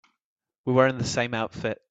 [0.65, 1.79] We were in the same outfit.